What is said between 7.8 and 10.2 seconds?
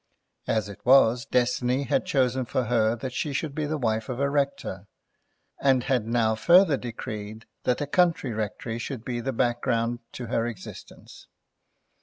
a country rectory should be the background